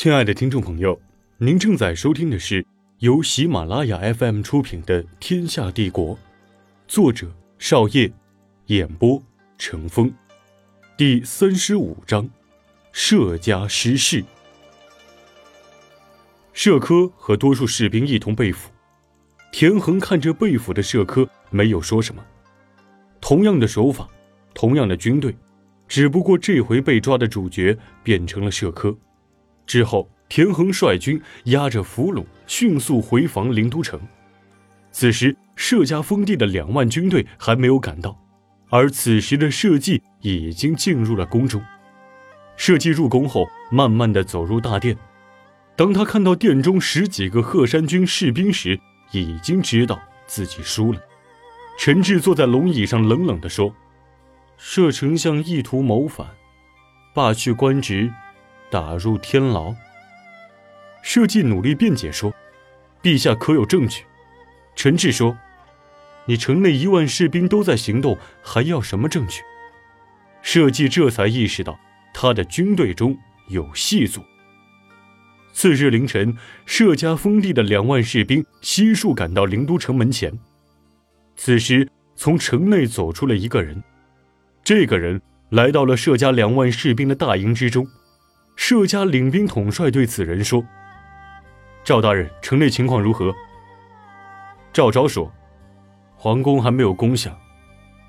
[0.00, 0.96] 亲爱的听众朋友，
[1.38, 2.64] 您正在收听的是
[3.00, 6.14] 由喜马拉雅 FM 出品的《天下帝国》，
[6.86, 8.08] 作者少叶，
[8.66, 9.20] 演播
[9.58, 10.14] 成风，
[10.96, 12.30] 第三十五章：
[12.92, 14.24] 社家失势。
[16.52, 18.70] 社科和多数士兵一同被俘，
[19.50, 22.24] 田横看着被俘的社科，没有说什么。
[23.20, 24.06] 同样的手法，
[24.54, 25.34] 同样的军队。
[25.88, 28.96] 只不过这回被抓的主角变成了社科，
[29.68, 34.00] 之后田横率军押着俘虏迅速回防灵都城。
[34.90, 38.18] 此时社家封地的两万军队还没有赶到，
[38.70, 41.62] 而此时的社稷已经进入了宫中。
[42.56, 44.96] 社稷入宫后，慢慢的走入大殿。
[45.76, 48.80] 当他看到殿中十几个鹤山军士兵时，
[49.12, 51.00] 已经知道自己输了。
[51.78, 53.72] 陈志坐在龙椅上，冷冷地说。
[54.56, 56.26] 摄丞相意图谋反，
[57.14, 58.12] 罢去官职，
[58.70, 59.74] 打入天牢。
[61.02, 62.34] 社稷努力辩解说
[63.02, 64.04] ：“陛下可有证据？”
[64.76, 65.36] 陈志说
[66.26, 69.42] ：“你城内一万士兵都在行动，还要什么证据？”
[70.42, 71.78] 社稷这才意识到
[72.14, 73.16] 他的军队中
[73.48, 74.24] 有细作。
[75.52, 80.32] 次日凌晨，社家封地的两万士兵悉数赶到灵都城门前。
[81.36, 83.82] 此时，从城内走出了一个人。
[84.62, 87.88] 这个人来到了社家两万士兵的大营之中，
[88.58, 90.66] 社家领兵统帅对此人说
[91.84, 93.32] ：“赵大人，城内情况如何？”
[94.74, 95.32] 赵昭说
[96.18, 97.38] ：“皇宫还没有攻下，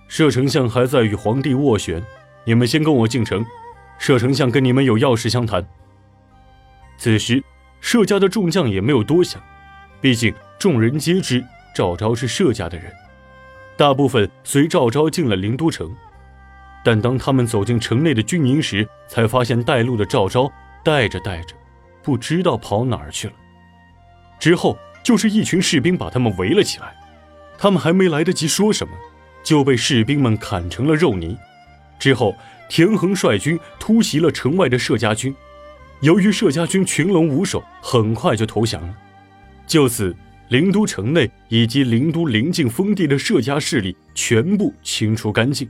[0.08, 2.04] 摄丞相还在与皇帝斡旋，
[2.46, 3.46] 你们先跟我进城，
[4.00, 5.66] 摄丞相跟你们有要事相谈。”
[6.98, 7.42] 此时，
[7.80, 9.40] 社家的众将也没有多想，
[10.02, 12.92] 毕竟众人皆知赵昭是社家的人，
[13.78, 15.96] 大部分随赵昭进了灵都城。
[16.84, 20.52] 但当他们走进城内的军营时，才发现带路的赵昭
[20.84, 21.56] 带着带着，
[22.02, 23.34] 不知道跑哪儿去了。
[24.40, 26.96] 之后就是一群士兵把他们围了起来，
[27.58, 28.94] 他们还没来得及说什么，
[29.44, 31.38] 就被士兵们砍成了肉泥。
[32.00, 32.34] 之后，
[32.70, 35.36] 田横率军突袭了城外的社家军，
[36.00, 38.96] 由于社家军群龙无首，很快就投降了。
[39.68, 40.16] 就此，
[40.48, 45.70] 灵都城内以及灵都临近封地的社家势力全部清除干净。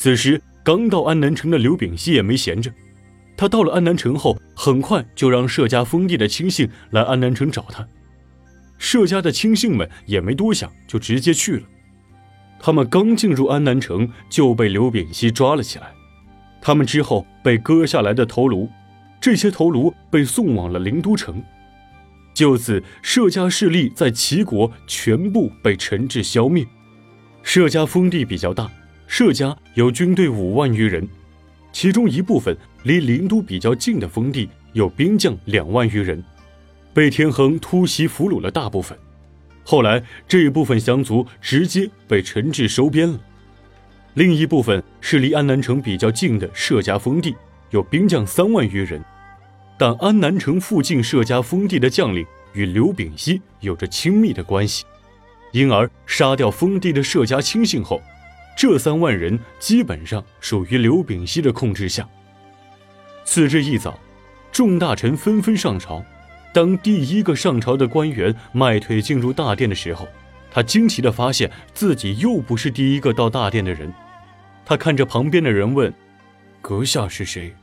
[0.00, 2.72] 此时刚到安南城的刘秉熙也没闲着，
[3.36, 7.86] 他到了安南城后，很快就让社家封地的亲信来安南城找他。
[8.78, 11.62] 社家的亲信们也没多想，就直接去了。
[12.58, 15.92] 他们刚进入安南城，就被刘秉熙抓了起来。
[16.62, 18.70] 他们之后被割下来的头颅，
[19.20, 21.42] 这些头颅被送往了灵都城。
[22.32, 26.66] 就此，社家势力在齐国全部被陈志消灭。
[27.42, 28.70] 社家封地比较大。
[29.10, 31.06] 社家有军队五万余人，
[31.72, 36.22] 其中一部分离灵都比较近的封地有兵将两万余人，
[36.94, 38.96] 被田横突袭俘虏了大部分。
[39.64, 43.18] 后来这一部分降卒直接被陈志收编了。
[44.14, 47.34] 另一部分是离安南城比较近的社家封地，
[47.70, 49.04] 有兵将三万余人，
[49.76, 54.84] 但安南城附近社家封地的将领与刘秉熙有着亲密的关系，
[55.50, 58.00] 因而杀掉封地的设家亲信后。
[58.56, 62.08] 这三万人基本上属于刘秉熙的控制下。
[63.24, 63.98] 次日一早，
[64.52, 66.04] 众大臣纷纷上朝。
[66.52, 70.08] 当第一个上朝的官员迈腿进入大殿的时候，
[70.50, 73.92] 他惊奇地发现自己又不是第一个到大殿的人。
[74.66, 75.92] 他看着旁边的人问
[76.60, 77.54] ：“阁下是谁？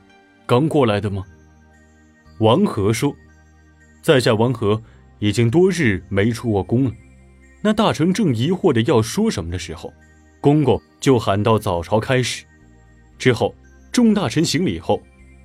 [0.46, 1.22] 刚过来的吗？”
[2.40, 3.14] 王和说
[4.00, 4.82] ：“在下王和，
[5.18, 6.92] 已经多日没出过宫了。”
[7.62, 9.92] 那大臣正疑惑的要说什么的时候。
[10.48, 12.42] 公公就喊到早朝开始，
[13.18, 13.54] 之后
[13.92, 14.98] 众大臣行礼后，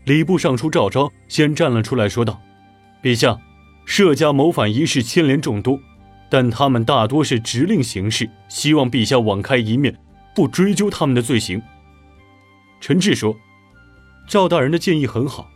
[0.05, 2.41] 礼部尚书赵昭先站了出来说道
[3.03, 3.37] ：“陛下，
[3.85, 5.77] 社家谋反一事牵连众多，
[6.29, 9.93] 但他们大多是直令行事，希望陛下网开一面，
[10.33, 11.61] 不追究他们的罪行。”
[12.79, 13.35] 陈志说
[14.25, 15.51] ：“赵大人的建议很好，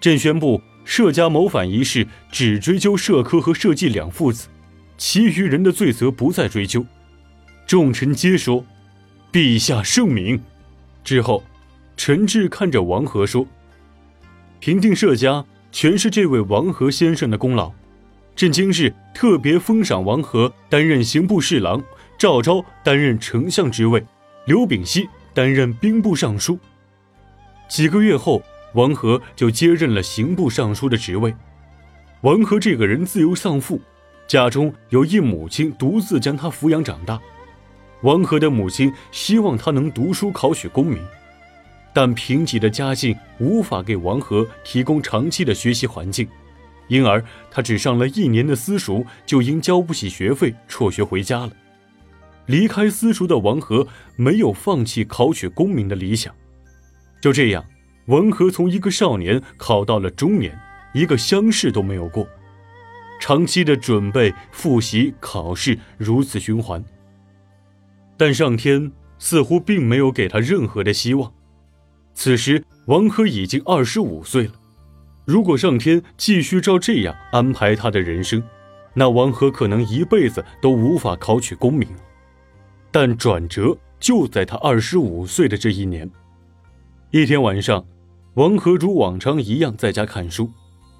[0.00, 4.48] 朕宣布社家谋反一事只追究社科和社稷两父子，
[4.96, 6.84] 其余人的罪责不再追究。”
[7.64, 8.64] 众臣皆说。
[9.30, 10.40] 陛下圣明。
[11.04, 11.42] 之后，
[11.96, 13.46] 陈志看着王和说
[14.60, 17.72] ：“平定社家，全是这位王和先生的功劳。
[18.34, 21.82] 朕今日特别封赏王和担任刑部侍郎，
[22.16, 24.04] 赵昭担任丞相之位，
[24.46, 26.58] 刘秉熙担任兵部尚书。
[27.68, 28.42] 几个月后，
[28.74, 31.34] 王和就接任了刑部尚书的职位。
[32.22, 33.80] 王和这个人自幼丧父，
[34.26, 37.20] 家中有一母亲独自将他抚养长大。”
[38.02, 41.02] 王和的母亲希望他能读书考取功名，
[41.92, 46.28] 但贫瘠的家境无法给王和提供长期的学习环境，
[46.86, 51.50] 因而他只上了一年的私塾，就因交不起学费辍学回家了。
[52.46, 53.86] 离开私塾的王和
[54.16, 56.32] 没有放弃考取功名的理想，
[57.20, 57.64] 就这样，
[58.06, 60.56] 王和从一个少年考到了中年，
[60.94, 62.26] 一个乡试都没有过。
[63.20, 66.82] 长期的准备、复习、考试，如此循环。
[68.18, 71.32] 但上天似乎并没有给他任何的希望。
[72.12, 74.52] 此时，王珂已经二十五岁了。
[75.24, 78.42] 如果上天继续照这样安排他的人生，
[78.92, 81.88] 那王珂可能一辈子都无法考取功名。
[82.90, 86.10] 但转折就在他二十五岁的这一年。
[87.10, 87.86] 一天晚上，
[88.34, 90.50] 王珂如往常一样在家看书，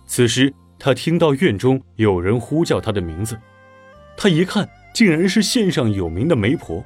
[0.07, 0.55] 此时。
[0.81, 3.37] 他听到院中有人呼叫他的名字，
[4.17, 6.85] 他一看，竟然是县上有名的媒婆。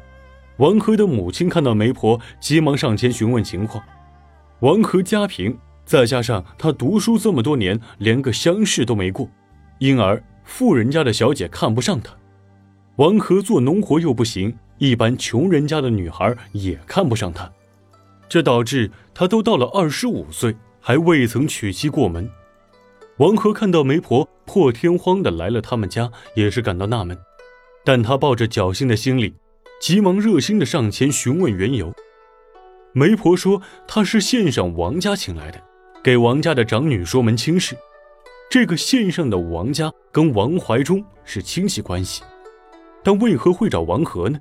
[0.58, 3.82] 王和的母亲看到媒婆，急忙上前询问情况。
[4.60, 9.28] 王和家贫，再加上他读书这么多年，连个乡试都没过，
[9.78, 12.14] 因而富人家的小姐看不上他。
[12.96, 17.50] 王和做农活又不行，一般穷人家的女孩也看不上他，
[18.28, 22.30] 这导致他都到了二十五岁，还未曾娶妻过门。
[23.16, 27.16] 王和看到媒婆破天荒的来了他们家，也是感到纳闷，
[27.84, 29.34] 但他抱着侥幸的心理，
[29.82, 31.92] 急忙热心的上前询问缘由。
[32.92, 35.60] 媒婆说她是县上王家请来的，
[36.04, 37.76] 给王家的长女说门亲事。
[38.48, 42.22] 这个县上的王家跟王怀忠是亲戚关系，
[43.02, 44.38] 但为何会找王和呢？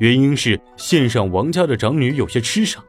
[0.00, 2.82] 原因是县上王家的长女有些痴傻，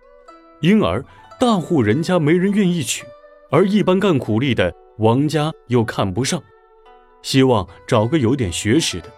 [0.61, 1.05] 因而
[1.39, 3.05] 大户人家没人愿意娶，
[3.51, 4.73] 而一般干苦力的。
[4.97, 6.41] 王家又看不上，
[7.21, 9.13] 希望找个有点学识的，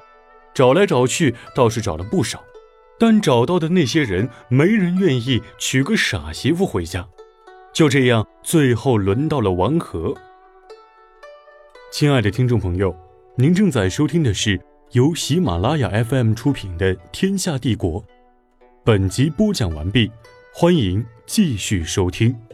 [0.53, 2.43] 找来找去倒是找了不少，
[2.99, 7.07] 但找到的那些人没人愿意娶个傻媳妇回家。
[7.73, 10.15] 就这样，最后轮到了王和。
[11.91, 12.95] 亲爱的听众朋友，
[13.35, 14.59] 您正在收听的是
[14.91, 18.01] 由喜马拉雅 FM 出品的《天下帝国》，
[18.83, 20.11] 本集播讲完毕，
[20.53, 22.46] 欢迎继续收听。